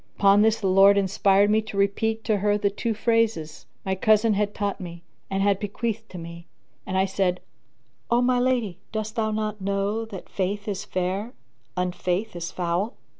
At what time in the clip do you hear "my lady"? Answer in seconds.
8.19-8.79